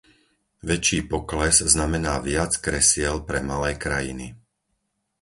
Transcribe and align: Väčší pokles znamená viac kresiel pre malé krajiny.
Väčší 0.69 0.99
pokles 1.11 1.57
znamená 1.73 2.15
viac 2.29 2.51
kresiel 2.65 3.15
pre 3.29 3.39
malé 3.51 3.71
krajiny. 3.83 4.27